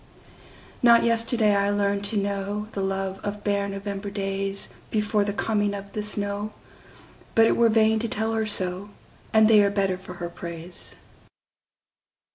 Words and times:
Not 0.81 1.03
yesterday 1.03 1.55
I 1.55 1.69
learned 1.69 2.03
to 2.05 2.17
knowThe 2.17 2.77
love 2.77 3.19
of 3.23 3.43
bare 3.43 3.67
November 3.69 4.09
daysBefore 4.09 5.23
the 5.23 5.31
coming 5.31 5.75
of 5.75 5.91
the 5.91 6.01
snow, 6.01 6.53
But 7.35 7.45
it 7.45 7.55
were 7.55 7.69
vain 7.69 7.99
to 7.99 8.07
tell 8.07 8.33
her 8.33 8.47
so, 8.47 8.89
And 9.31 9.47
they 9.47 9.61
are 9.61 9.69
better 9.69 9.99
for 9.99 10.15
her 10.15 10.29
praise. 10.31 10.95